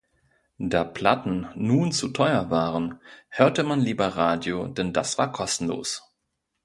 [0.57, 6.01] Da Platten nun zu teuer waren, hörte man lieber Radio, denn das war kostenlos.